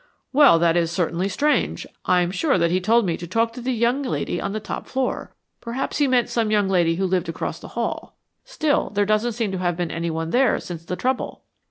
"Well, 0.33 0.57
that 0.57 0.75
is 0.75 0.89
certainly 0.89 1.29
strange. 1.29 1.85
I'm 2.05 2.31
sure 2.31 2.57
that 2.57 2.71
he 2.71 2.81
told 2.81 3.05
me 3.05 3.17
to 3.17 3.27
talk 3.27 3.53
to 3.53 3.61
the 3.61 3.71
young 3.71 4.01
lady 4.01 4.41
on 4.41 4.51
the 4.51 4.59
top 4.59 4.87
floor. 4.87 5.35
Perhaps 5.59 5.99
he 5.99 6.07
meant 6.07 6.27
some 6.27 6.49
young 6.49 6.67
lady 6.67 6.95
who 6.95 7.05
lived 7.05 7.29
across 7.29 7.59
the 7.59 7.77
hall. 7.77 8.15
Still, 8.43 8.89
there 8.89 9.05
doesn't 9.05 9.33
seem 9.33 9.51
to 9.51 9.59
have 9.59 9.77
been 9.77 9.91
anyone 9.91 10.31
there 10.31 10.59
since 10.59 10.83
the 10.83 10.95
trouble." 10.95 11.43